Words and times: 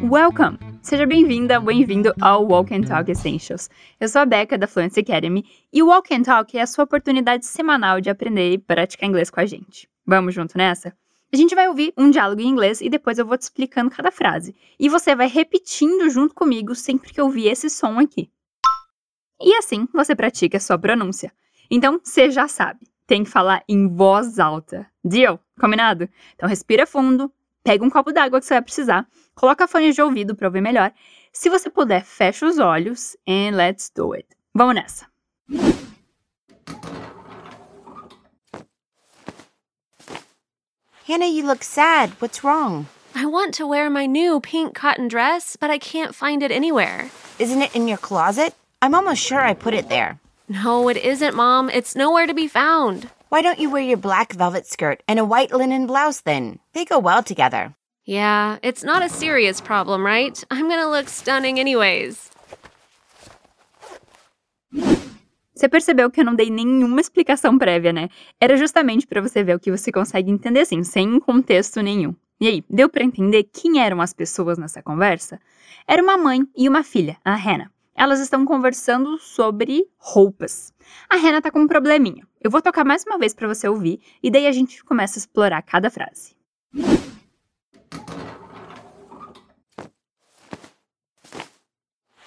Welcome! 0.00 0.58
Seja 0.82 1.06
bem-vinda, 1.06 1.58
bem-vindo 1.58 2.12
ao 2.20 2.46
Walk 2.46 2.74
and 2.74 2.82
Talk 2.82 3.10
Essentials. 3.10 3.70
Eu 3.98 4.08
sou 4.08 4.20
a 4.20 4.26
Becca 4.26 4.58
da 4.58 4.66
Fluency 4.66 5.00
Academy 5.00 5.44
e 5.72 5.82
o 5.82 5.86
Walk 5.86 6.14
and 6.14 6.22
Talk 6.22 6.56
é 6.56 6.60
a 6.60 6.66
sua 6.66 6.84
oportunidade 6.84 7.46
semanal 7.46 7.98
de 7.98 8.10
aprender 8.10 8.52
e 8.52 8.58
praticar 8.58 9.08
inglês 9.08 9.30
com 9.30 9.40
a 9.40 9.46
gente. 9.46 9.88
Vamos 10.06 10.34
junto 10.34 10.58
nessa? 10.58 10.94
A 11.32 11.36
gente 11.36 11.54
vai 11.54 11.66
ouvir 11.66 11.94
um 11.96 12.10
diálogo 12.10 12.42
em 12.42 12.46
inglês 12.46 12.82
e 12.82 12.90
depois 12.90 13.18
eu 13.18 13.26
vou 13.26 13.38
te 13.38 13.42
explicando 13.42 13.90
cada 13.90 14.10
frase. 14.10 14.54
E 14.78 14.86
você 14.88 15.16
vai 15.16 15.28
repetindo 15.28 16.10
junto 16.10 16.34
comigo 16.34 16.74
sempre 16.74 17.10
que 17.10 17.20
ouvir 17.20 17.48
esse 17.48 17.70
som 17.70 17.98
aqui. 17.98 18.30
E 19.40 19.54
assim 19.56 19.88
você 19.94 20.14
pratica 20.14 20.58
a 20.58 20.60
sua 20.60 20.78
pronúncia. 20.78 21.32
Então, 21.70 21.98
você 22.04 22.30
já 22.30 22.46
sabe, 22.46 22.86
tem 23.06 23.24
que 23.24 23.30
falar 23.30 23.64
em 23.66 23.88
voz 23.88 24.38
alta. 24.38 24.86
Deal? 25.02 25.40
Combinado? 25.58 26.06
Então 26.34 26.48
respira 26.48 26.86
fundo, 26.86 27.32
pega 27.66 27.84
um 27.84 27.90
copo 27.90 28.12
d'água 28.12 28.38
que 28.38 28.46
você 28.46 28.54
vai 28.54 28.62
precisar, 28.62 29.08
coloca 29.34 29.66
fone 29.66 29.92
de 29.92 30.00
ouvido 30.00 30.36
para 30.36 30.46
ouvir 30.46 30.60
melhor. 30.60 30.92
Se 31.32 31.50
você 31.50 31.68
puder, 31.68 32.04
fecha 32.04 32.46
os 32.46 32.58
olhos 32.58 33.16
and 33.26 33.56
let's 33.56 33.90
do 33.92 34.14
it. 34.14 34.24
Vamos 34.54 34.76
nessa. 34.76 35.06
Hannah, 41.08 41.26
you 41.26 41.44
look 41.44 41.64
sad. 41.64 42.12
What's 42.20 42.44
wrong? 42.44 42.86
I 43.16 43.26
want 43.26 43.54
to 43.54 43.66
wear 43.66 43.90
my 43.90 44.06
new 44.06 44.40
pink 44.40 44.74
cotton 44.74 45.08
dress, 45.08 45.56
but 45.56 45.68
I 45.68 45.78
can't 45.78 46.14
find 46.14 46.42
it 46.42 46.52
anywhere. 46.52 47.10
Isn't 47.40 47.62
it 47.62 47.74
in 47.74 47.88
your 47.88 47.98
closet? 47.98 48.54
I'm 48.80 48.94
almost 48.94 49.20
sure 49.20 49.40
I 49.40 49.54
put 49.54 49.74
it 49.74 49.88
there. 49.88 50.20
No, 50.48 50.88
it 50.88 50.96
isn't, 50.96 51.34
Mom. 51.34 51.68
It's 51.70 51.96
nowhere 51.96 52.26
to 52.26 52.34
be 52.34 52.46
found. 52.46 53.08
Why 53.28 53.42
don't 53.42 53.58
you 53.58 53.70
wear 53.70 53.82
your 53.82 53.96
black 53.96 54.32
velvet 54.34 54.66
skirt 54.66 55.02
and 55.08 55.18
a 55.18 55.24
white 55.24 55.52
linen 55.52 55.86
blouse 55.86 56.20
then? 56.22 56.60
They 56.74 56.84
go 56.84 57.00
well 57.00 57.24
together. 57.24 57.74
Yeah, 58.04 58.58
it's 58.62 58.84
not 58.84 59.02
a 59.02 59.08
serious 59.08 59.60
problem, 59.60 60.06
right? 60.06 60.42
I'm 60.48 60.68
gonna 60.68 60.88
look 60.88 61.08
stunning 61.08 61.58
anyways. 61.58 62.30
Você 65.52 65.68
percebeu 65.68 66.08
que 66.08 66.20
eu 66.20 66.24
não 66.24 66.36
dei 66.36 66.50
nenhuma 66.50 67.00
explicação 67.00 67.58
prévia, 67.58 67.92
né? 67.92 68.10
Era 68.40 68.56
justamente 68.56 69.06
para 69.08 69.20
você 69.20 69.42
ver 69.42 69.56
o 69.56 69.58
que 69.58 69.72
você 69.72 69.90
consegue 69.90 70.30
entender 70.30 70.60
assim, 70.60 70.84
sem 70.84 71.18
contexto 71.18 71.80
nenhum. 71.80 72.14
E 72.40 72.46
aí, 72.46 72.64
deu 72.70 72.88
para 72.88 73.02
entender 73.02 73.48
quem 73.52 73.80
eram 73.80 74.00
as 74.00 74.12
pessoas 74.12 74.56
nessa 74.56 74.82
conversa? 74.82 75.40
Era 75.88 76.02
uma 76.02 76.16
mãe 76.16 76.42
e 76.54 76.68
uma 76.68 76.84
filha, 76.84 77.16
a 77.24 77.34
Hannah. 77.34 77.70
Elas 77.96 78.20
estão 78.20 78.44
conversando 78.44 79.18
sobre 79.18 79.88
roupas. 79.96 80.70
A 81.08 81.16
Hannah 81.16 81.40
tá 81.40 81.50
com 81.50 81.60
um 81.60 81.66
probleminha. 81.66 82.26
Eu 82.42 82.50
vou 82.50 82.60
tocar 82.60 82.84
mais 82.84 83.04
uma 83.06 83.16
vez 83.18 83.32
para 83.32 83.48
você 83.48 83.66
ouvir 83.66 84.00
e 84.22 84.30
daí 84.30 84.46
a 84.46 84.52
gente 84.52 84.84
começa 84.84 85.18
a 85.18 85.20
explorar 85.20 85.62
cada 85.62 85.88
frase. 85.90 86.36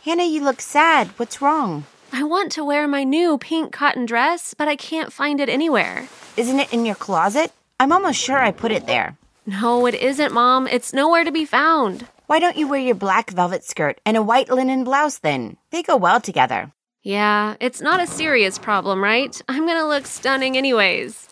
Hannah, 0.03 0.25
you 0.25 0.43
look 0.43 0.59
sad. 0.59 1.11
What's 1.19 1.39
wrong? 1.39 1.83
I 2.11 2.23
want 2.23 2.51
to 2.53 2.65
wear 2.65 2.87
my 2.87 3.03
new 3.03 3.37
pink 3.37 3.71
cotton 3.71 4.07
dress, 4.07 4.55
but 4.57 4.67
I 4.67 4.75
can't 4.75 5.13
find 5.13 5.39
it 5.39 5.49
anywhere. 5.49 6.07
Isn't 6.35 6.59
it 6.59 6.73
in 6.73 6.83
your 6.83 6.95
closet? 6.95 7.51
I'm 7.79 7.91
almost 7.91 8.19
sure 8.19 8.39
I 8.39 8.51
put 8.51 8.71
it 8.71 8.87
there. 8.87 9.17
No, 9.45 9.85
it 9.85 9.93
isn't, 9.93 10.33
Mom. 10.33 10.67
It's 10.67 10.93
nowhere 10.93 11.23
to 11.23 11.31
be 11.31 11.45
found. 11.45 12.07
Why 12.29 12.37
don't 12.37 12.57
you 12.57 12.67
wear 12.67 12.79
your 12.79 12.93
black 12.93 13.31
velvet 13.31 13.63
skirt 13.63 13.99
and 14.05 14.15
a 14.15 14.21
white 14.21 14.51
linen 14.51 14.83
blouse 14.83 15.17
then? 15.17 15.57
They 15.71 15.81
go 15.81 15.97
well 15.97 16.21
together. 16.21 16.71
Yeah, 17.01 17.55
it's 17.59 17.81
not 17.81 17.99
a 17.99 18.05
serious 18.05 18.59
problem, 18.59 19.03
right? 19.03 19.41
I'm 19.49 19.65
gonna 19.65 19.87
look 19.87 20.05
stunning 20.05 20.55
anyways. 20.55 21.27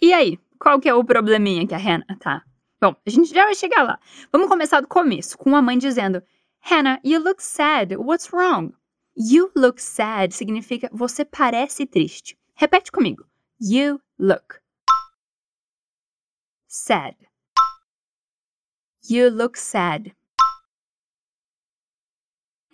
E 0.00 0.14
aí, 0.14 0.38
qual 0.58 0.80
que 0.80 0.88
é 0.88 0.94
o 0.94 1.04
probleminha 1.04 1.66
que 1.66 1.74
a 1.74 1.78
Hannah 1.78 2.16
tá? 2.18 2.40
Bom, 2.80 2.96
a 3.06 3.10
gente 3.10 3.34
já 3.34 3.44
vai 3.44 3.54
chegar 3.54 3.82
lá. 3.82 3.98
Vamos 4.32 4.48
começar 4.48 4.80
do 4.80 4.88
começo, 4.88 5.36
com 5.36 5.54
a 5.54 5.60
mãe 5.60 5.76
dizendo: 5.76 6.22
Hannah, 6.60 6.98
you 7.04 7.20
look 7.22 7.42
sad. 7.42 7.94
What's 7.98 8.32
wrong? 8.32 8.72
You 9.14 9.50
look 9.54 9.78
sad 9.78 10.32
significa 10.32 10.88
você 10.90 11.22
parece 11.22 11.84
triste. 11.84 12.34
Repete 12.54 12.90
comigo. 12.90 13.26
You 13.60 14.00
look 14.18 14.58
sad. 16.66 17.14
You 19.06 19.28
look 19.28 19.58
sad. 19.58 20.16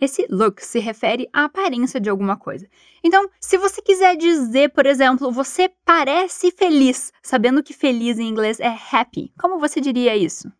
Esse 0.00 0.26
look 0.30 0.64
se 0.64 0.78
refere 0.78 1.28
à 1.32 1.44
aparência 1.44 2.00
de 2.00 2.08
alguma 2.08 2.36
coisa. 2.36 2.68
Então, 3.02 3.28
se 3.40 3.58
você 3.58 3.82
quiser 3.82 4.16
dizer, 4.16 4.70
por 4.70 4.86
exemplo, 4.86 5.32
você 5.32 5.68
parece 5.84 6.52
feliz, 6.52 7.12
sabendo 7.20 7.62
que 7.62 7.74
feliz 7.74 8.18
em 8.18 8.28
inglês 8.28 8.60
é 8.60 8.68
happy, 8.92 9.32
como 9.38 9.58
você 9.58 9.80
diria 9.80 10.16
isso? 10.16 10.50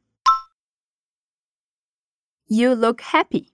You 2.51 2.75
look 2.75 3.01
happy. 3.13 3.47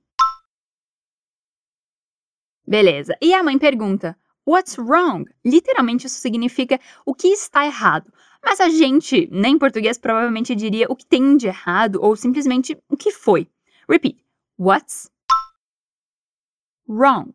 Beleza. 2.67 3.15
E 3.21 3.35
a 3.35 3.43
mãe 3.43 3.59
pergunta: 3.59 4.19
What's 4.49 4.79
wrong? 4.79 5.25
Literalmente 5.45 6.07
isso 6.07 6.19
significa 6.19 6.81
o 7.05 7.15
que 7.15 7.29
está 7.29 7.67
errado. 7.67 8.11
Mas 8.43 8.61
a 8.61 8.69
gente, 8.69 9.29
nem 9.31 9.55
em 9.55 9.59
português, 9.59 9.99
provavelmente 9.99 10.55
diria 10.55 10.87
o 10.89 10.97
que 10.97 11.07
tem 11.07 11.37
de 11.37 11.47
errado 11.47 11.99
ou 12.03 12.17
simplesmente 12.17 12.77
o 12.89 12.97
que 12.97 13.11
foi. 13.11 13.49
Repeat. 13.89 14.19
What's 14.59 15.11
wrong? 16.89 17.35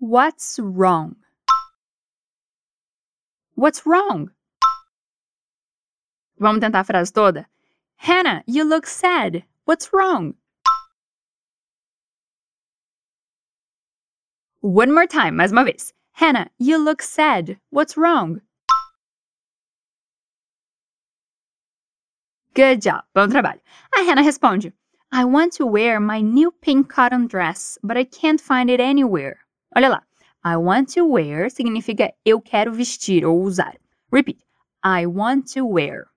What's 0.00 0.58
wrong? 0.58 1.16
What's 3.56 3.84
wrong? 3.84 4.30
Vamos 6.38 6.60
tentar 6.60 6.80
a 6.80 6.84
frase 6.84 7.12
toda? 7.12 7.48
Hannah, 7.96 8.44
you 8.46 8.64
look 8.64 8.86
sad. 8.86 9.44
What's 9.64 9.92
wrong? 9.92 10.34
One 14.60 14.92
more 14.92 15.06
time, 15.06 15.36
mais 15.36 15.50
uma 15.50 15.64
vez. 15.64 15.92
Hannah, 16.12 16.50
you 16.58 16.78
look 16.78 17.02
sad. 17.02 17.58
What's 17.70 17.96
wrong? 17.96 18.40
Good 22.58 22.82
job. 22.82 23.04
Bom 23.14 23.28
trabalho. 23.28 23.60
A 23.94 24.02
Hannah 24.02 24.24
responde: 24.24 24.72
I 25.12 25.24
want 25.24 25.52
to 25.58 25.64
wear 25.64 26.00
my 26.00 26.20
new 26.20 26.50
pink 26.50 26.88
cotton 26.88 27.28
dress, 27.28 27.78
but 27.84 27.96
I 27.96 28.02
can't 28.02 28.40
find 28.40 28.68
it 28.68 28.80
anywhere. 28.80 29.36
Olha 29.76 29.88
lá. 29.88 30.00
I 30.42 30.56
want 30.56 30.92
to 30.94 31.04
wear 31.04 31.48
significa 31.50 32.12
eu 32.24 32.40
quero 32.40 32.72
vestir 32.72 33.24
ou 33.24 33.44
usar. 33.44 33.76
Repeat. 34.10 34.42
I 34.82 35.06
want 35.06 35.46
to 35.52 35.64
wear 35.64 36.08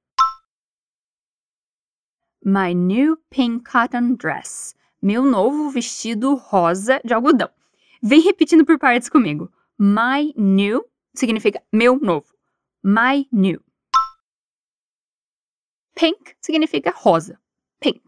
my 2.44 2.74
new 2.74 3.20
pink 3.30 3.64
cotton 3.64 4.16
dress. 4.16 4.74
Meu 5.00 5.24
novo 5.24 5.70
vestido 5.70 6.34
rosa 6.34 7.00
de 7.06 7.14
algodão. 7.14 7.52
Vem 8.02 8.20
repetindo 8.20 8.66
por 8.66 8.80
partes 8.80 9.10
comigo. 9.10 9.48
My 9.78 10.34
new 10.36 10.84
significa 11.14 11.62
meu 11.72 12.00
novo. 12.00 12.34
My 12.84 13.28
new. 13.32 13.62
Pink 16.02 16.36
significa 16.42 16.90
rosa. 16.90 17.40
Pink. 17.80 18.02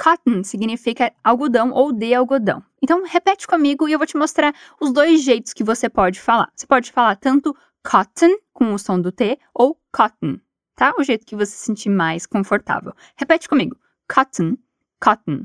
Cotton 0.00 0.44
significa 0.44 1.12
algodão 1.24 1.72
ou 1.72 1.92
de 1.92 2.14
algodão. 2.14 2.64
Então, 2.80 3.02
repete 3.04 3.44
comigo 3.44 3.88
e 3.88 3.92
eu 3.92 3.98
vou 3.98 4.06
te 4.06 4.16
mostrar 4.16 4.54
os 4.80 4.92
dois 4.92 5.24
jeitos 5.24 5.52
que 5.52 5.64
você 5.64 5.88
pode 5.88 6.20
falar. 6.20 6.48
Você 6.54 6.64
pode 6.64 6.92
falar 6.92 7.16
tanto 7.16 7.52
cotton, 7.82 8.38
com 8.52 8.72
o 8.72 8.78
som 8.78 9.00
do 9.00 9.10
T, 9.10 9.36
ou 9.52 9.76
cotton, 9.92 10.38
tá? 10.76 10.94
O 10.96 11.02
jeito 11.02 11.26
que 11.26 11.34
você 11.34 11.50
se 11.50 11.64
sentir 11.64 11.88
mais 11.88 12.24
confortável. 12.24 12.94
Repete 13.16 13.48
comigo. 13.48 13.76
Cotton, 14.08 14.56
cotton. 15.02 15.44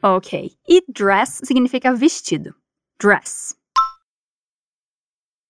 Ok. 0.00 0.56
E 0.68 0.84
dress 0.86 1.40
significa 1.42 1.92
vestido. 1.92 2.54
Dress. 3.00 3.56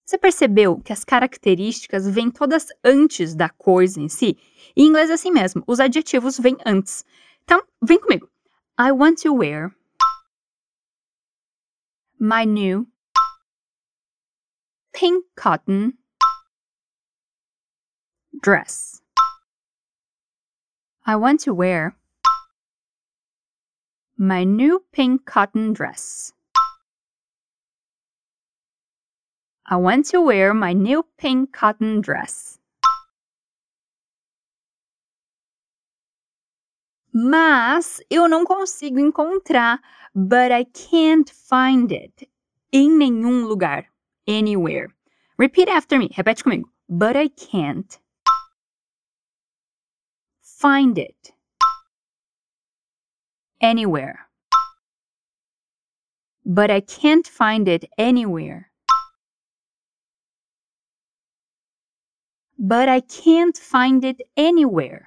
Você 0.09 0.17
percebeu 0.17 0.81
que 0.81 0.91
as 0.91 1.05
características 1.05 2.09
vêm 2.09 2.31
todas 2.31 2.69
antes 2.83 3.35
da 3.35 3.51
coisa 3.51 4.01
em 4.01 4.09
si? 4.09 4.39
Em 4.75 4.87
inglês 4.87 5.11
é 5.11 5.13
assim 5.13 5.31
mesmo, 5.31 5.63
os 5.67 5.81
adjetivos 5.81 6.39
vêm 6.39 6.57
antes. 6.65 7.05
Então, 7.45 7.63
vem 7.83 8.01
comigo. 8.01 8.27
I 8.81 8.91
want 8.91 9.21
to 9.21 9.35
wear 9.35 9.71
my 12.19 12.47
new 12.47 12.89
pink 14.95 15.27
cotton 15.37 15.93
dress. 18.43 19.03
I 21.07 21.17
want 21.17 21.45
to 21.45 21.53
wear 21.53 21.95
my 24.17 24.47
new 24.47 24.81
pink 24.91 25.31
cotton 25.31 25.75
dress. 25.75 26.33
I 29.71 29.77
want 29.77 30.07
to 30.13 30.23
wear 30.23 30.55
my 30.55 30.73
new 30.73 31.05
pink 31.19 31.53
cotton 31.53 32.01
dress. 32.01 32.59
Mas 37.13 38.01
eu 38.09 38.29
não 38.29 38.45
consigo 38.45 38.99
encontrar, 38.99 39.81
but 40.15 40.51
I 40.51 40.65
can't 40.65 41.31
find 41.31 41.93
it. 41.93 42.27
Em 42.73 42.91
nenhum 42.91 43.45
lugar. 43.45 43.85
Anywhere. 44.27 44.89
Repeat 45.37 45.69
after 45.69 45.99
me. 45.99 46.09
Repete 46.17 46.43
comigo. 46.43 46.65
But 46.89 47.17
I 47.17 47.29
can't 47.29 47.99
find 50.41 50.97
it 50.97 51.35
anywhere. 53.61 54.29
But 56.47 56.71
I 56.71 56.81
can't 56.81 57.27
find 57.27 57.69
it 57.69 57.85
anywhere. 57.99 58.71
But 62.59 62.89
I 62.89 63.01
can't 63.01 63.57
find 63.57 64.05
it 64.05 64.25
anywhere. 64.37 65.07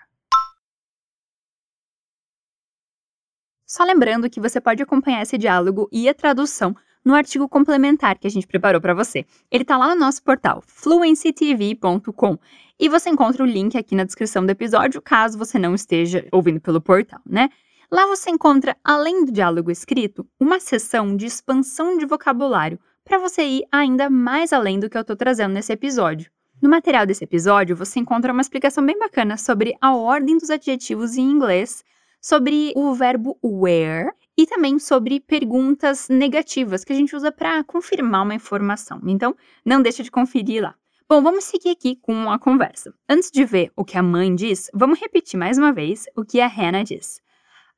Só 3.68 3.83
lembrando 3.83 4.30
que 4.30 4.39
você 4.39 4.62
pode 4.62 4.81
acompanhar 4.81 5.21
esse 5.21 5.38
diálogo 5.38 5.89
e 5.92 6.07
a 6.07 6.13
tradução 6.13 6.75
no 7.03 7.13
artigo 7.13 7.50
complementar 7.50 8.18
que 8.18 8.27
a 8.27 8.30
gente 8.30 8.48
preparou 8.48 8.80
para 8.80 8.94
você. 8.94 9.25
Ele 9.50 9.63
está 9.63 9.77
lá 9.77 9.94
no 9.94 10.00
nosso 10.00 10.24
portal 10.24 10.63
fluencytv.com 10.65 12.38
e 12.80 12.89
você 12.89 13.09
encontra 13.09 13.44
o 13.44 13.45
link 13.45 13.77
aqui 13.77 13.95
na 13.95 14.04
descrição 14.04 14.45
do 14.45 14.50
episódio, 14.50 15.01
caso 15.01 15.38
você 15.38 15.59
não 15.59 15.75
esteja 15.75 16.25
ouvindo 16.31 16.62
pelo 16.62 16.81
portal, 16.81 17.19
né? 17.25 17.50
Lá 17.92 18.06
você 18.06 18.30
encontra, 18.30 18.77
além 18.83 19.25
do 19.25 19.31
diálogo 19.31 19.69
escrito, 19.69 20.25
uma 20.39 20.59
seção 20.59 21.15
de 21.18 21.25
expansão 21.25 21.97
de 21.97 22.06
vocabulário 22.06 22.80
para 23.04 23.18
você 23.18 23.44
ir 23.44 23.65
ainda 23.69 24.09
mais 24.09 24.54
além 24.54 24.80
do 24.80 24.89
que 24.89 24.97
eu 24.97 25.01
estou 25.01 25.18
trazendo 25.18 25.54
nesse 25.54 25.74
episódio. 25.74 26.31
No 26.61 26.69
material 26.69 27.07
desse 27.07 27.23
episódio, 27.23 27.75
você 27.75 27.99
encontra 27.99 28.31
uma 28.31 28.41
explicação 28.41 28.85
bem 28.85 28.97
bacana 28.99 29.35
sobre 29.35 29.75
a 29.81 29.95
ordem 29.95 30.37
dos 30.37 30.51
adjetivos 30.51 31.17
em 31.17 31.23
inglês, 31.23 31.83
sobre 32.21 32.71
o 32.75 32.93
verbo 32.93 33.35
where 33.43 34.11
e 34.37 34.45
também 34.45 34.77
sobre 34.77 35.19
perguntas 35.19 36.07
negativas 36.07 36.83
que 36.83 36.93
a 36.93 36.95
gente 36.95 37.15
usa 37.15 37.31
para 37.31 37.63
confirmar 37.63 38.21
uma 38.21 38.35
informação. 38.35 39.01
Então, 39.07 39.35
não 39.65 39.81
deixe 39.81 40.03
de 40.03 40.11
conferir 40.11 40.61
lá. 40.61 40.75
Bom, 41.09 41.23
vamos 41.23 41.45
seguir 41.45 41.71
aqui 41.71 41.95
com 41.95 42.31
a 42.31 42.37
conversa. 42.37 42.93
Antes 43.09 43.31
de 43.31 43.43
ver 43.43 43.71
o 43.75 43.83
que 43.83 43.97
a 43.97 44.03
mãe 44.03 44.33
diz, 44.35 44.69
vamos 44.71 44.99
repetir 44.99 45.39
mais 45.39 45.57
uma 45.57 45.73
vez 45.73 46.05
o 46.15 46.23
que 46.23 46.39
a 46.39 46.47
Hannah 46.47 46.83
diz. 46.83 47.19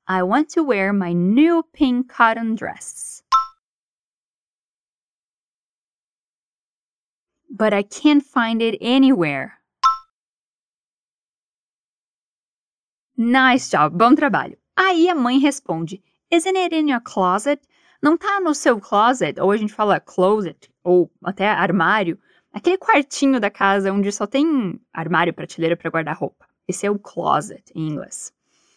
I 0.09 0.23
want 0.23 0.53
to 0.55 0.63
wear 0.65 0.93
my 0.93 1.13
new 1.13 1.63
pink 1.71 2.13
cotton 2.13 2.55
dress. 2.55 3.23
But 7.55 7.71
I 7.71 7.83
can't 7.83 8.23
find 8.23 8.63
it 8.63 8.79
anywhere. 8.81 9.59
Nice 13.15 13.69
job, 13.69 13.95
bom 13.95 14.15
trabalho. 14.15 14.57
Aí 14.75 15.07
a 15.07 15.13
mãe 15.13 15.37
responde: 15.37 16.01
Isn't 16.31 16.57
it 16.57 16.75
in 16.75 16.89
your 16.89 16.99
closet? 16.99 17.61
Não 18.01 18.17
tá 18.17 18.39
no 18.39 18.55
seu 18.55 18.79
closet, 18.79 19.39
ou 19.39 19.51
a 19.51 19.57
gente 19.57 19.71
fala 19.71 19.99
closet, 19.99 20.67
ou 20.83 21.11
até 21.23 21.47
armário, 21.47 22.17
aquele 22.51 22.79
quartinho 22.79 23.39
da 23.39 23.51
casa 23.51 23.93
onde 23.93 24.11
só 24.11 24.25
tem 24.25 24.79
armário, 24.91 25.31
prateleira 25.31 25.77
para 25.77 25.91
guardar 25.91 26.17
roupa. 26.17 26.47
Esse 26.67 26.87
é 26.87 26.89
o 26.89 26.97
closet 26.97 27.71
em 27.75 27.87
inglês. 27.87 28.33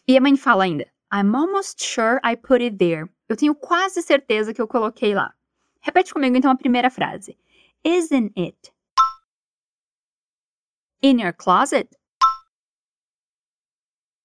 E 0.07 0.19
a 0.19 0.21
mãe 0.21 0.37
fala 0.37 0.65
ainda: 0.65 0.87
I'm 1.11 1.35
almost 1.35 1.83
sure 1.83 2.21
I 2.23 2.37
put 2.37 2.63
it 2.63 2.77
there. 2.77 3.09
Eu 3.27 3.39
tenho 3.39 3.55
quase 3.55 4.03
certeza 4.03 4.53
que 4.53 4.61
eu 4.61 4.69
coloquei 4.69 5.15
lá. 5.15 5.33
Repete 5.81 6.13
comigo 6.13 6.37
então 6.37 6.51
a 6.51 6.57
primeira 6.57 6.91
frase. 6.91 7.39
Isn't 7.85 8.33
it? 8.37 8.73
In 11.03 11.21
your 11.21 11.33
closet? 11.33 11.89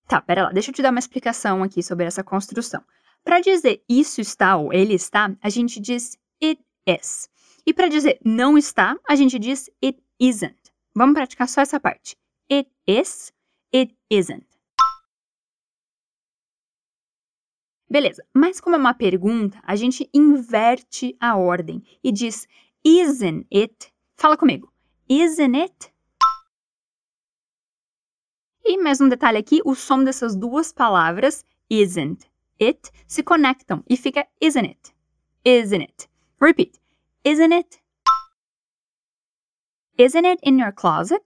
Tá, 0.08 0.22
pera 0.22 0.44
lá, 0.44 0.52
deixa 0.52 0.72
eu 0.72 0.76
te 0.76 0.82
dar 0.82 0.90
uma 0.90 1.00
explicação 1.00 1.64
aqui 1.64 1.82
sobre 1.82 2.06
essa 2.06 2.24
construção. 2.24 2.84
Para 3.24 3.40
dizer 3.40 3.84
isso 3.88 4.20
está 4.20 4.58
ou 4.58 4.74
ele 4.74 4.94
está, 4.94 5.34
a 5.42 5.50
gente 5.50 5.80
diz 5.80 6.18
it 6.44 6.62
is. 6.86 7.30
E 7.66 7.74
para 7.74 7.88
dizer 7.88 8.20
não 8.26 8.58
está, 8.58 8.98
a 9.08 9.16
gente 9.16 9.38
diz 9.38 9.70
it 9.84 10.04
isn't. 10.20 10.60
Vamos 10.96 11.14
praticar 11.14 11.48
só 11.48 11.62
essa 11.62 11.80
parte. 11.80 12.18
It 12.52 12.70
is, 12.86 13.32
it 13.74 13.96
isn't. 14.10 14.46
Beleza, 17.90 18.26
mas 18.34 18.60
como 18.60 18.76
é 18.76 18.80
uma 18.80 18.94
pergunta, 18.94 19.60
a 19.64 19.76
gente 19.76 20.10
inverte 20.14 21.16
a 21.20 21.36
ordem 21.36 21.84
e 22.04 22.12
diz 22.12 22.48
isn't 22.84 23.46
it? 23.52 23.92
Fala 24.18 24.38
comigo. 24.38 24.72
Isn't 25.08 25.56
it? 25.56 25.92
E 28.64 28.78
mais 28.78 29.02
um 29.02 29.10
detalhe 29.10 29.38
aqui, 29.38 29.60
o 29.66 29.76
som 29.76 30.04
dessas 30.04 30.36
duas 30.36 30.72
palavras, 30.72 31.44
isn't 31.70 32.30
it, 32.60 32.92
se 33.08 33.24
conectam 33.24 33.84
e 33.90 33.98
fica 33.98 34.28
isn't 34.40 34.66
it? 34.66 34.94
Isn't 35.44 35.84
it? 35.84 36.08
Repeat. 36.40 36.80
Isn't 37.24 37.52
it? 37.54 37.82
Isn't 39.98 40.26
it 40.26 40.40
in 40.44 40.60
your 40.60 40.72
closet? 40.72 41.24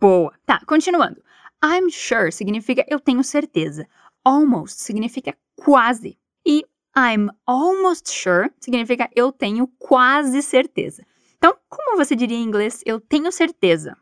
Boa. 0.00 0.32
Tá, 0.46 0.60
continuando. 0.66 1.22
I'm 1.62 1.90
sure 1.90 2.30
significa 2.30 2.84
eu 2.88 3.00
tenho 3.00 3.22
certeza. 3.24 3.88
Almost 4.24 4.80
significa 4.80 5.36
quase. 5.56 6.18
E 6.44 6.64
I'm 6.96 7.30
almost 7.46 8.08
sure 8.08 8.50
significa 8.60 9.08
eu 9.14 9.32
tenho 9.32 9.68
quase 9.78 10.42
certeza. 10.42 11.06
Então, 11.36 11.56
como 11.68 11.96
você 11.96 12.16
diria 12.16 12.36
em 12.36 12.42
inglês 12.42 12.82
eu 12.84 13.00
tenho 13.00 13.30
certeza? 13.30 13.96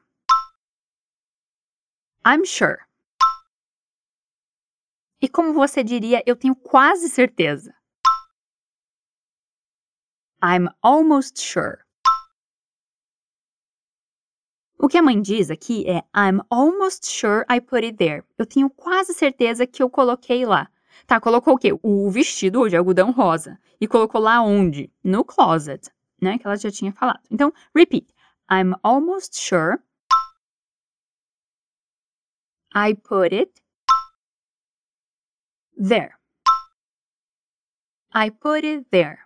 I'm 2.27 2.45
sure. 2.45 2.79
E 5.21 5.29
como 5.29 5.53
você 5.53 5.85
diria 5.85 6.23
eu 6.27 6.37
tenho 6.37 6.55
quase 6.55 7.09
certeza? 7.09 7.75
I'm 10.43 10.69
almost 10.83 11.41
sure. 11.41 11.87
O 14.79 14.89
que 14.89 14.99
a 14.99 15.03
mãe 15.03 15.21
diz 15.21 15.51
aqui 15.51 15.85
é 15.89 16.05
I'm 16.15 16.41
almost 16.51 17.07
sure 17.07 17.45
I 17.51 17.61
put 17.61 17.85
it 17.85 17.97
there. 17.97 18.23
Eu 18.39 18.45
tenho 18.45 18.69
quase 18.69 19.15
certeza 19.15 19.67
que 19.67 19.83
eu 19.83 19.89
coloquei 19.89 20.45
lá. 20.45 20.71
Tá, 21.07 21.21
colocou 21.21 21.55
o 21.55 21.59
quê? 21.59 21.71
O 21.83 22.11
vestido 22.11 22.69
de 22.69 22.77
algodão 22.77 23.13
rosa. 23.13 23.59
E 23.81 23.87
colocou 23.87 24.21
lá 24.21 24.43
onde? 24.43 24.93
No 25.05 25.25
closet, 25.25 25.91
né? 26.21 26.39
Que 26.39 26.47
ela 26.47 26.57
já 26.57 26.71
tinha 26.71 26.93
falado. 26.93 27.21
Então, 27.31 27.53
repeat. 27.75 28.07
I'm 28.51 28.75
almost 28.83 29.37
sure 29.37 29.79
I 32.75 32.95
put 32.95 33.35
it 33.35 33.63
there. 35.79 36.15
I 38.13 38.31
put 38.31 38.65
it 38.67 38.87
there. 38.91 39.21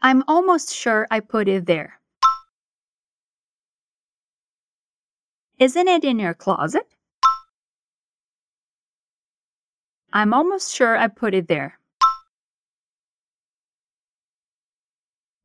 I'm 0.00 0.22
almost 0.26 0.72
sure 0.72 1.06
I 1.10 1.20
put 1.20 1.48
it 1.48 1.66
there. 1.66 2.00
Isn't 5.58 5.88
it 5.88 6.04
in 6.04 6.18
your 6.18 6.34
closet? 6.34 6.86
I'm 10.12 10.34
almost 10.34 10.74
sure 10.74 10.96
I 10.96 11.08
put 11.08 11.34
it 11.34 11.46
there. 11.48 11.78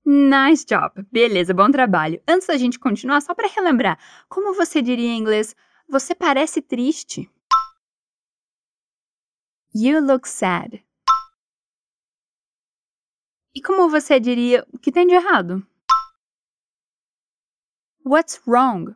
Nice 0.06 0.66
job! 0.66 1.06
Beleza, 1.12 1.54
bom 1.54 1.70
trabalho. 1.70 2.22
Antes 2.28 2.48
da 2.48 2.58
gente 2.58 2.80
continuar, 2.80 3.22
só 3.22 3.34
para 3.34 3.48
relembrar, 3.48 4.00
como 4.30 4.54
você 4.54 4.82
diria 4.82 5.10
em 5.10 5.18
inglês, 5.18 5.56
você 5.88 6.16
parece 6.16 6.62
triste. 6.62 7.30
You 9.74 10.00
look 10.02 10.28
sad. 10.28 10.84
E 13.54 13.62
como 13.62 13.90
você 13.90 14.20
diria, 14.20 14.66
o 14.74 14.80
que 14.80 14.92
tem 14.92 15.08
de 15.08 15.14
errado? 15.14 15.66
What's 18.06 18.42
wrong? 18.48 18.96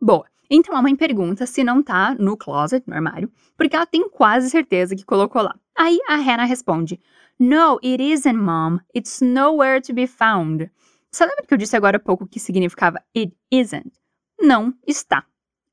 Boa. 0.00 0.28
Então 0.50 0.74
a 0.74 0.82
mãe 0.82 0.96
pergunta 0.96 1.46
se 1.46 1.62
não 1.62 1.80
tá 1.80 2.14
no 2.18 2.36
closet, 2.36 2.82
no 2.88 2.94
armário, 2.94 3.30
porque 3.56 3.76
ela 3.76 3.86
tem 3.86 4.08
quase 4.10 4.50
certeza 4.50 4.96
que 4.96 5.04
colocou 5.04 5.42
lá. 5.42 5.54
Aí 5.76 5.98
a 6.08 6.16
Hannah 6.16 6.44
responde: 6.44 7.00
No, 7.38 7.78
it 7.84 8.02
isn't, 8.02 8.36
mom. 8.36 8.80
It's 8.94 9.20
nowhere 9.20 9.80
to 9.80 9.94
be 9.94 10.08
found. 10.08 10.68
Você 11.10 11.24
lembra 11.24 11.46
que 11.46 11.54
eu 11.54 11.58
disse 11.58 11.76
agora 11.76 11.96
há 11.96 12.00
pouco 12.00 12.26
que 12.26 12.40
significava 12.40 13.00
it 13.16 13.32
isn't? 13.50 13.92
Não 14.40 14.74
está. 14.86 15.24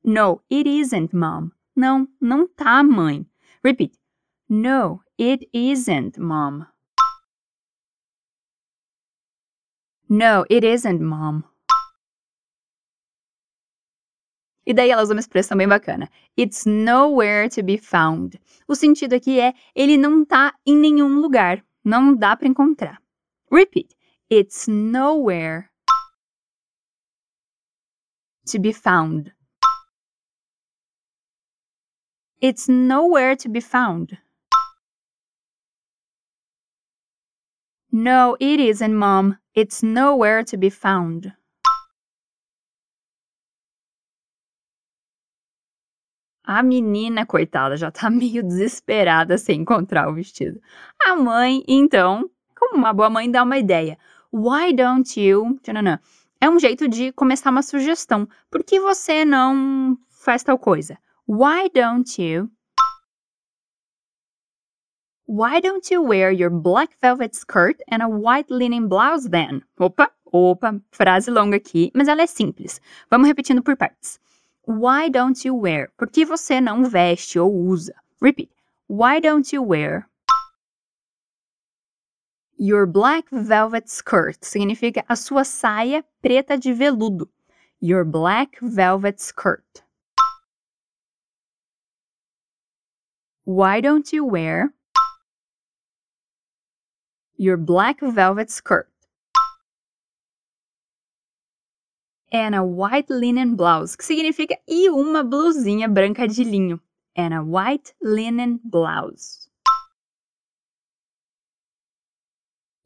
No, 0.04 0.40
it 0.50 0.68
isn't, 0.68 1.14
mom. 1.14 1.50
Não, 1.74 2.08
não 2.20 2.46
tá, 2.46 2.82
mãe. 2.82 3.26
Repeat. 3.64 3.98
No, 4.48 5.00
it 5.20 5.48
isn't, 5.52 6.18
mom. 6.20 6.64
No, 10.08 10.44
it 10.50 10.64
isn't, 10.64 11.02
mom. 11.02 11.42
E 14.68 14.74
daí 14.74 14.90
ela 14.90 15.02
usa 15.02 15.14
uma 15.14 15.20
expressão 15.20 15.56
bem 15.56 15.66
bacana. 15.66 16.10
It's 16.38 16.66
nowhere 16.66 17.48
to 17.48 17.62
be 17.62 17.78
found. 17.78 18.38
O 18.68 18.74
sentido 18.74 19.14
aqui 19.14 19.40
é 19.40 19.54
ele 19.74 19.96
não 19.96 20.26
tá 20.26 20.52
em 20.66 20.76
nenhum 20.76 21.20
lugar, 21.20 21.64
não 21.82 22.14
dá 22.14 22.36
para 22.36 22.48
encontrar. 22.48 23.02
Repeat. 23.50 23.96
It's 24.30 24.68
nowhere 24.68 25.70
to 28.52 28.60
be 28.60 28.74
found. 28.74 29.32
It's 32.42 32.68
nowhere 32.68 33.36
to 33.36 33.48
be 33.48 33.62
found. 33.62 34.18
No, 37.90 38.36
it 38.38 38.60
isn't, 38.60 38.94
Mom. 38.94 39.38
It's 39.54 39.82
nowhere 39.82 40.44
to 40.44 40.58
be 40.58 40.68
found. 40.68 41.32
A 46.48 46.62
menina, 46.62 47.26
coitada, 47.26 47.76
já 47.76 47.90
tá 47.90 48.08
meio 48.08 48.42
desesperada 48.42 49.36
sem 49.36 49.60
encontrar 49.60 50.08
o 50.08 50.14
vestido. 50.14 50.58
A 50.98 51.14
mãe, 51.14 51.62
então, 51.68 52.30
como 52.58 52.74
uma 52.74 52.90
boa 52.90 53.10
mãe, 53.10 53.30
dá 53.30 53.42
uma 53.42 53.58
ideia. 53.58 53.98
Why 54.32 54.72
don't 54.72 55.20
you. 55.20 55.58
Tchananã. 55.62 56.00
É 56.40 56.48
um 56.48 56.58
jeito 56.58 56.88
de 56.88 57.12
começar 57.12 57.50
uma 57.50 57.60
sugestão. 57.60 58.26
Por 58.50 58.64
que 58.64 58.80
você 58.80 59.26
não 59.26 59.98
faz 60.08 60.42
tal 60.42 60.58
coisa? 60.58 60.96
Why 61.28 61.68
don't 61.68 62.22
you? 62.22 62.50
Why 65.26 65.60
don't 65.60 65.92
you 65.92 66.02
wear 66.02 66.32
your 66.32 66.48
black 66.48 66.96
velvet 67.02 67.36
skirt 67.36 67.82
and 67.92 68.02
a 68.02 68.08
white 68.08 68.50
linen 68.50 68.88
blouse 68.88 69.28
then? 69.28 69.60
Opa, 69.78 70.10
opa, 70.24 70.80
frase 70.92 71.30
longa 71.30 71.58
aqui, 71.58 71.90
mas 71.94 72.08
ela 72.08 72.22
é 72.22 72.26
simples. 72.26 72.80
Vamos 73.10 73.28
repetindo 73.28 73.62
por 73.62 73.76
partes. 73.76 74.18
Why 74.68 75.08
don't 75.08 75.46
you 75.46 75.54
wear? 75.54 75.90
Por 75.96 76.10
que 76.10 76.26
você 76.26 76.60
não 76.60 76.84
veste 76.84 77.38
ou 77.38 77.50
usa? 77.50 77.94
Repeat. 78.20 78.50
Why 78.86 79.18
don't 79.18 79.50
you 79.50 79.62
wear 79.62 80.06
your 82.58 82.84
black 82.84 83.30
velvet 83.32 83.88
skirt? 83.88 84.44
Significa 84.44 85.02
a 85.08 85.16
sua 85.16 85.42
saia 85.44 86.04
preta 86.20 86.58
de 86.58 86.74
veludo. 86.74 87.30
Your 87.80 88.04
black 88.04 88.58
velvet 88.60 89.22
skirt. 89.22 89.82
Why 93.46 93.80
don't 93.80 94.12
you 94.12 94.26
wear 94.26 94.74
your 97.38 97.56
black 97.56 98.02
velvet 98.02 98.50
skirt? 98.50 98.90
And 102.32 102.54
a 102.54 102.62
white 102.62 103.10
linen 103.10 103.56
blouse, 103.56 103.96
que 103.96 104.04
significa 104.04 104.56
e 104.66 104.88
uma 104.90 105.24
blusinha 105.24 105.88
branca 105.88 106.26
de 106.26 106.44
linho. 106.44 106.80
And 107.16 107.34
a 107.34 107.42
white 107.42 107.94
linen 108.00 108.60
blouse. 108.62 109.48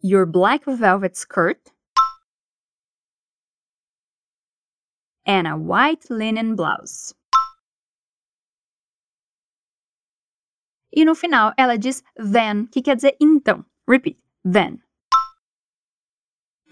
Your 0.00 0.26
black 0.26 0.64
velvet 0.64 1.16
skirt 1.16 1.70
and 5.26 5.46
a 5.46 5.56
white 5.56 6.10
linen 6.10 6.56
blouse. 6.56 7.14
E 10.94 11.04
no 11.04 11.14
final 11.14 11.52
ela 11.56 11.78
diz 11.78 12.02
then, 12.16 12.66
que 12.66 12.82
quer 12.82 12.96
dizer 12.96 13.16
então. 13.20 13.64
Repeat, 13.86 14.18
then. 14.44 14.82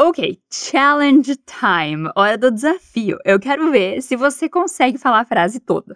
Ok, 0.02 0.40
challenge 0.48 1.36
time, 1.44 2.10
hora 2.16 2.38
do 2.38 2.50
desafio. 2.50 3.18
Eu 3.22 3.38
quero 3.38 3.70
ver 3.70 4.00
se 4.00 4.16
você 4.16 4.48
consegue 4.48 4.96
falar 4.96 5.20
a 5.20 5.24
frase 5.26 5.60
toda. 5.60 5.94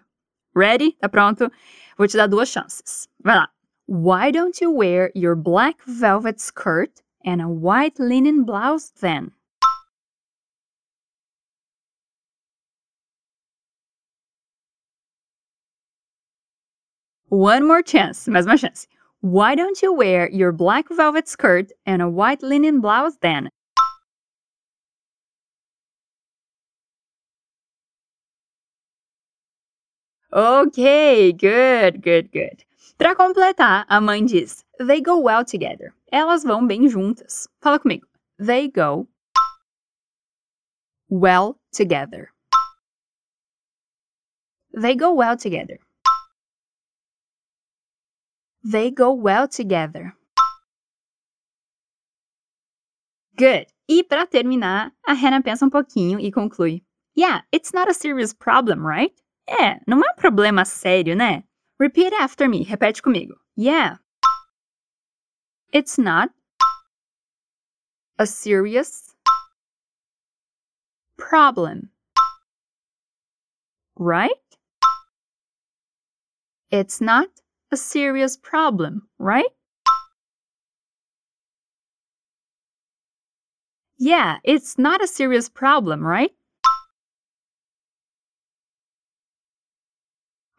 Ready? 0.54 0.92
Tá 1.00 1.08
pronto? 1.08 1.50
Vou 1.96 2.06
te 2.06 2.14
dar 2.14 2.26
duas 2.26 2.50
chances. 2.50 3.08
Vai 3.22 3.34
lá. 3.36 3.48
Why 3.88 4.30
don't 4.30 4.62
you 4.62 4.70
wear 4.70 5.10
your 5.14 5.34
black 5.34 5.78
velvet 5.86 6.38
skirt 6.38 7.00
and 7.24 7.40
a 7.40 7.48
white 7.48 7.98
linen 7.98 8.44
blouse 8.44 8.92
then? 9.00 9.32
One 17.30 17.66
more 17.66 17.82
chance, 17.82 18.28
mais 18.28 18.44
uma 18.44 18.58
chance. 18.58 18.86
Why 19.22 19.54
don't 19.54 19.80
you 19.82 19.94
wear 19.94 20.28
your 20.30 20.52
black 20.52 20.90
velvet 20.90 21.26
skirt 21.26 21.72
and 21.86 22.02
a 22.02 22.10
white 22.10 22.42
linen 22.42 22.82
blouse 22.82 23.16
then? 23.22 23.48
Ok, 30.36 31.32
good, 31.34 32.02
good, 32.02 32.32
good. 32.32 32.64
Para 32.98 33.14
completar, 33.14 33.86
a 33.88 34.00
mãe 34.00 34.24
diz: 34.26 34.64
They 34.84 35.00
go 35.00 35.20
well 35.20 35.44
together. 35.44 35.94
Elas 36.10 36.42
vão 36.42 36.66
bem 36.66 36.88
juntas. 36.88 37.46
Fala 37.62 37.78
comigo. 37.78 38.04
They 38.36 38.68
go 38.68 39.06
well 41.08 41.54
together. 41.70 42.30
They 44.72 44.96
go 44.96 45.14
well 45.14 45.36
together. 45.36 45.78
They 48.64 48.90
go 48.90 49.12
well 49.12 49.46
together. 49.46 50.16
Good. 53.36 53.66
E 53.88 54.02
para 54.02 54.26
terminar, 54.26 54.90
a 55.06 55.14
Hannah 55.14 55.42
pensa 55.42 55.64
um 55.64 55.70
pouquinho 55.70 56.18
e 56.18 56.32
conclui: 56.32 56.82
Yeah, 57.14 57.42
it's 57.52 57.72
not 57.72 57.88
a 57.88 57.94
serious 57.94 58.32
problem, 58.32 58.84
right? 58.84 59.14
É, 59.46 59.80
não 59.86 59.98
é 60.02 60.12
um 60.12 60.16
problema 60.16 60.64
sério, 60.64 61.14
né? 61.14 61.44
Repeat 61.80 62.14
after 62.14 62.48
me. 62.48 62.62
Repete 62.62 63.02
comigo. 63.02 63.34
Yeah. 63.58 63.98
It's 65.72 65.98
not 65.98 66.32
a 68.18 68.26
serious 68.26 69.14
problem. 71.16 71.90
Right? 73.96 74.32
It's 76.70 77.00
not 77.00 77.28
a 77.70 77.76
serious 77.76 78.36
problem, 78.36 79.08
right? 79.18 79.50
Yeah, 83.96 84.38
it's 84.42 84.76
not 84.76 85.02
a 85.02 85.06
serious 85.06 85.48
problem, 85.48 86.04
right? 86.04 86.32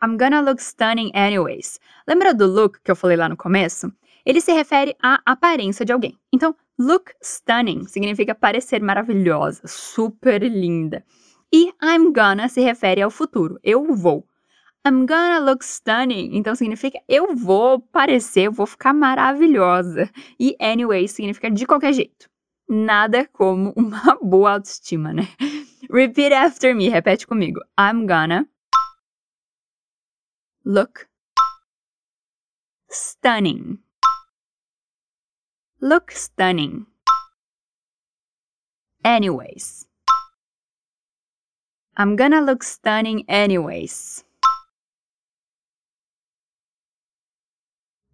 I'm 0.05 0.17
gonna 0.17 0.39
look 0.39 0.61
stunning 0.61 1.09
anyways. 1.15 1.79
Lembra 2.07 2.31
do 2.31 2.45
look 2.45 2.79
que 2.83 2.91
eu 2.91 2.95
falei 2.95 3.17
lá 3.17 3.27
no 3.27 3.35
começo? 3.35 3.91
Ele 4.23 4.39
se 4.39 4.51
refere 4.51 4.95
à 5.01 5.19
aparência 5.25 5.83
de 5.83 5.91
alguém. 5.91 6.15
Então, 6.31 6.55
look 6.77 7.11
stunning 7.23 7.87
significa 7.87 8.35
parecer 8.35 8.83
maravilhosa, 8.83 9.63
super 9.65 10.43
linda. 10.43 11.03
E 11.51 11.73
I'm 11.81 12.13
gonna 12.13 12.47
se 12.47 12.61
refere 12.61 13.01
ao 13.01 13.09
futuro. 13.09 13.59
Eu 13.63 13.95
vou. 13.95 14.23
I'm 14.85 15.07
gonna 15.07 15.39
look 15.39 15.65
stunning. 15.65 16.37
Então 16.37 16.53
significa 16.53 16.99
eu 17.09 17.35
vou 17.35 17.79
parecer, 17.79 18.47
vou 18.51 18.67
ficar 18.67 18.93
maravilhosa. 18.93 20.07
E 20.39 20.55
anyway 20.61 21.07
significa 21.07 21.49
de 21.49 21.65
qualquer 21.65 21.93
jeito. 21.93 22.29
Nada 22.69 23.27
como 23.33 23.73
uma 23.75 24.17
boa 24.21 24.53
autoestima, 24.53 25.11
né? 25.11 25.27
Repeat 25.89 26.31
after 26.31 26.75
me. 26.75 26.89
Repete 26.89 27.25
comigo. 27.25 27.59
I'm 27.79 28.05
gonna 28.05 28.47
Look 30.67 31.07
stunning. 32.89 33.77
Look 35.79 36.11
stunning. 36.11 36.87
Anyways. 39.03 39.85
I'm 41.95 42.15
gonna 42.15 42.41
look 42.41 42.63
stunning 42.63 43.25
anyways. 43.27 44.25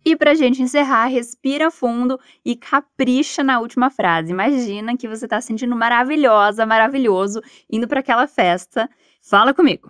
E 0.04 0.18
pra 0.18 0.34
gente 0.34 0.62
encerrar, 0.62 1.06
respira 1.06 1.72
fundo 1.72 2.20
e 2.44 2.58
capricha 2.58 3.42
na 3.42 3.62
última 3.62 3.90
frase. 3.90 4.30
Imagina 4.30 4.98
que 4.98 5.08
você 5.08 5.26
tá 5.26 5.40
se 5.40 5.48
sentindo 5.48 5.74
maravilhosa, 5.74 6.66
maravilhoso, 6.66 7.42
indo 7.70 7.88
para 7.88 8.02
aquela 8.02 8.28
festa. 8.28 8.90
Fala 9.22 9.54
comigo. 9.54 9.90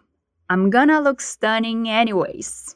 I'm 0.52 0.70
gonna 0.70 1.00
look 1.00 1.24
stunning 1.24 1.90
anyways. 1.90 2.76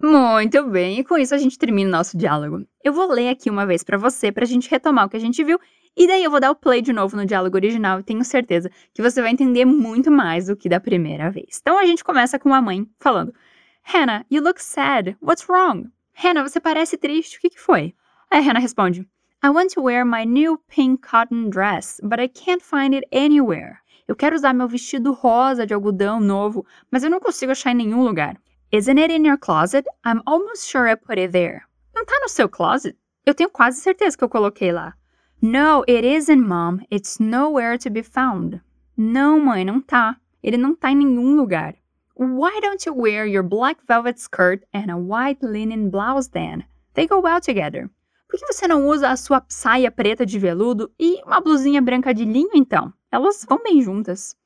Muito 0.00 0.62
bem, 0.70 1.00
e 1.00 1.04
com 1.04 1.18
isso 1.18 1.34
a 1.34 1.38
gente 1.38 1.58
termina 1.58 1.88
o 1.88 1.90
nosso 1.90 2.16
diálogo. 2.16 2.64
Eu 2.84 2.92
vou 2.92 3.08
ler 3.10 3.30
aqui 3.30 3.50
uma 3.50 3.66
vez 3.66 3.82
para 3.82 3.98
você, 3.98 4.30
para 4.30 4.44
a 4.44 4.46
gente 4.46 4.70
retomar 4.70 5.06
o 5.06 5.08
que 5.08 5.16
a 5.16 5.20
gente 5.20 5.42
viu, 5.42 5.58
e 5.96 6.06
daí 6.06 6.22
eu 6.22 6.30
vou 6.30 6.38
dar 6.38 6.52
o 6.52 6.54
play 6.54 6.80
de 6.80 6.92
novo 6.92 7.16
no 7.16 7.26
diálogo 7.26 7.56
original 7.56 7.98
e 7.98 8.04
tenho 8.04 8.24
certeza 8.24 8.70
que 8.94 9.02
você 9.02 9.20
vai 9.20 9.32
entender 9.32 9.64
muito 9.64 10.12
mais 10.12 10.46
do 10.46 10.54
que 10.54 10.68
da 10.68 10.78
primeira 10.78 11.28
vez. 11.28 11.58
Então 11.60 11.76
a 11.76 11.84
gente 11.84 12.04
começa 12.04 12.38
com 12.38 12.54
a 12.54 12.62
mãe 12.62 12.88
falando: 13.00 13.34
Hannah, 13.82 14.24
you 14.30 14.40
look 14.40 14.62
sad. 14.62 15.16
What's 15.20 15.48
wrong? 15.48 15.90
Hannah, 16.14 16.48
você 16.48 16.60
parece 16.60 16.96
triste. 16.96 17.38
O 17.38 17.40
que, 17.40 17.50
que 17.50 17.60
foi? 17.60 17.96
Aí 18.30 18.38
a 18.38 18.42
Hannah 18.42 18.60
responde: 18.60 19.08
I 19.42 19.50
want 19.50 19.72
to 19.74 19.82
wear 19.82 20.04
my 20.04 20.24
new 20.24 20.58
pink 20.68 21.00
cotton 21.02 21.50
dress, 21.50 22.00
but 22.02 22.20
I 22.20 22.28
can't 22.28 22.62
find 22.62 22.94
it 22.94 23.04
anywhere. 23.12 23.82
Eu 24.08 24.16
quero 24.16 24.34
usar 24.34 24.54
meu 24.54 24.66
vestido 24.66 25.12
rosa 25.12 25.66
de 25.66 25.74
algodão 25.74 26.18
novo, 26.18 26.64
mas 26.90 27.04
eu 27.04 27.10
não 27.10 27.20
consigo 27.20 27.52
achar 27.52 27.72
em 27.72 27.74
nenhum 27.74 28.02
lugar. 28.02 28.40
Isn't 28.72 28.98
it 28.98 29.12
in 29.12 29.26
your 29.26 29.36
closet? 29.36 29.86
I'm 30.02 30.22
almost 30.24 30.66
sure 30.66 30.90
I 30.90 30.96
put 30.96 31.20
it 31.20 31.30
there. 31.30 31.60
Não 31.94 32.06
tá 32.06 32.18
no 32.22 32.28
seu 32.30 32.48
closet? 32.48 32.96
Eu 33.26 33.34
tenho 33.34 33.50
quase 33.50 33.82
certeza 33.82 34.16
que 34.16 34.24
eu 34.24 34.28
coloquei 34.30 34.72
lá. 34.72 34.94
No, 35.42 35.84
it 35.86 36.06
isn't, 36.06 36.40
mom. 36.40 36.78
It's 36.90 37.18
nowhere 37.18 37.76
to 37.76 37.90
be 37.90 38.02
found. 38.02 38.62
Não, 38.96 39.38
mãe, 39.38 39.62
não 39.62 39.78
tá. 39.78 40.16
Ele 40.42 40.56
não 40.56 40.74
tá 40.74 40.90
em 40.90 40.96
nenhum 40.96 41.36
lugar. 41.36 41.74
Why 42.16 42.62
don't 42.62 42.88
you 42.88 42.96
wear 42.96 43.26
your 43.26 43.42
black 43.42 43.82
velvet 43.86 44.18
skirt 44.18 44.64
and 44.72 44.90
a 44.90 44.96
white 44.96 45.44
linen 45.44 45.90
blouse 45.90 46.30
then? 46.30 46.64
They 46.94 47.06
go 47.06 47.20
well 47.20 47.42
together. 47.42 47.90
Por 48.26 48.40
que 48.40 48.46
você 48.46 48.66
não 48.66 48.88
usa 48.88 49.10
a 49.10 49.16
sua 49.18 49.44
saia 49.48 49.90
preta 49.90 50.24
de 50.24 50.38
veludo 50.38 50.90
e 50.98 51.22
uma 51.26 51.42
blusinha 51.42 51.82
branca 51.82 52.14
de 52.14 52.24
linho 52.24 52.50
então? 52.54 52.92
Elas 53.10 53.44
vão 53.48 53.62
bem 53.62 53.82
juntas. 53.82 54.36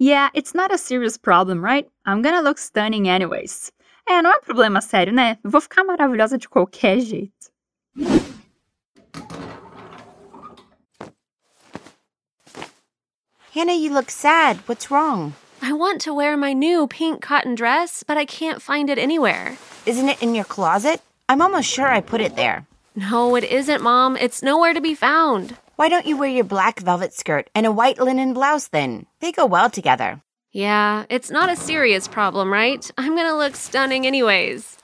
Yeah, 0.00 0.30
it's 0.34 0.54
not 0.54 0.72
a 0.72 0.78
serious 0.78 1.16
problem, 1.16 1.64
right? 1.64 1.88
I'm 2.06 2.22
gonna 2.22 2.40
look 2.40 2.58
stunning 2.58 3.08
anyways. 3.08 3.72
É, 4.08 4.20
não 4.22 4.32
é 4.32 4.36
um 4.38 4.40
problema 4.40 4.80
sério, 4.80 5.12
né? 5.12 5.38
Eu 5.44 5.50
vou 5.50 5.60
ficar 5.60 5.84
maravilhosa 5.84 6.36
de 6.36 6.48
qualquer 6.48 7.00
jeito. 7.00 7.52
Hannah, 13.54 13.74
you 13.74 13.92
look 13.92 14.10
sad. 14.10 14.58
What's 14.66 14.90
wrong? 14.90 15.34
I 15.60 15.72
want 15.72 16.00
to 16.02 16.14
wear 16.14 16.36
my 16.36 16.52
new 16.52 16.86
pink 16.88 17.20
cotton 17.20 17.54
dress, 17.54 18.02
but 18.02 18.16
I 18.16 18.24
can't 18.24 18.60
find 18.60 18.90
it 18.90 18.98
anywhere. 18.98 19.56
Isn't 19.86 20.08
it 20.08 20.22
in 20.22 20.34
your 20.34 20.44
closet? 20.44 21.00
I'm 21.28 21.42
almost 21.42 21.68
sure 21.68 21.86
I 21.86 22.00
put 22.00 22.20
it 22.20 22.34
there. 22.34 22.66
No, 22.96 23.36
it 23.36 23.44
isn't, 23.44 23.82
Mom. 23.82 24.16
It's 24.16 24.42
nowhere 24.42 24.74
to 24.74 24.80
be 24.80 24.94
found. 24.94 25.56
Why 25.82 25.88
don't 25.88 26.06
you 26.06 26.16
wear 26.16 26.28
your 26.28 26.44
black 26.44 26.78
velvet 26.78 27.12
skirt 27.12 27.50
and 27.56 27.66
a 27.66 27.72
white 27.72 27.98
linen 27.98 28.34
blouse 28.34 28.68
then? 28.68 29.06
They 29.18 29.32
go 29.32 29.46
well 29.46 29.68
together. 29.68 30.22
Yeah, 30.52 31.06
it's 31.10 31.28
not 31.28 31.50
a 31.50 31.56
serious 31.56 32.06
problem, 32.06 32.52
right? 32.52 32.88
I'm 32.96 33.16
gonna 33.16 33.36
look 33.36 33.56
stunning 33.56 34.06
anyways. 34.06 34.78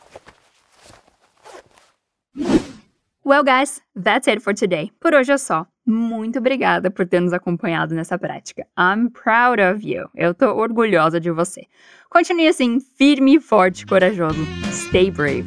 Well, 3.22 3.44
guys, 3.44 3.80
that's 3.94 4.26
it 4.26 4.42
for 4.42 4.52
today. 4.52 4.90
Por 5.00 5.12
hoje 5.12 5.30
é 5.30 5.38
só. 5.38 5.68
Muito 5.86 6.40
obrigada 6.40 6.90
por 6.90 7.06
ter 7.06 7.20
nos 7.20 7.32
acompanhado 7.32 7.94
nessa 7.94 8.18
prática. 8.18 8.66
I'm 8.76 9.08
proud 9.10 9.60
of 9.60 9.86
you. 9.86 10.08
Eu 10.16 10.34
tô 10.34 10.52
orgulhosa 10.52 11.20
de 11.20 11.30
você. 11.30 11.68
Continue 12.10 12.48
assim, 12.48 12.80
firme, 12.80 13.38
forte, 13.38 13.86
corajoso. 13.86 14.44
Stay 14.72 15.12
brave. 15.12 15.46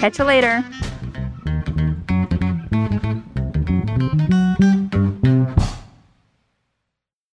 Catch 0.00 0.18
you 0.18 0.24
later. 0.24 0.64